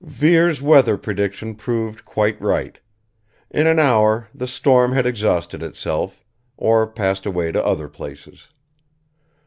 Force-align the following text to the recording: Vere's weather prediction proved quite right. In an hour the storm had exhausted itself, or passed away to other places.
Vere's 0.03 0.63
weather 0.63 0.97
prediction 0.97 1.53
proved 1.53 2.05
quite 2.05 2.41
right. 2.41 2.79
In 3.51 3.67
an 3.67 3.77
hour 3.77 4.29
the 4.33 4.47
storm 4.47 4.93
had 4.93 5.05
exhausted 5.05 5.61
itself, 5.61 6.25
or 6.57 6.87
passed 6.87 7.27
away 7.27 7.51
to 7.51 7.63
other 7.63 7.87
places. 7.87 8.47